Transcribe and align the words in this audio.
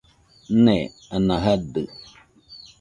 Nee, 0.63 0.85
ana 1.15 1.35
jadɨ 1.43 1.83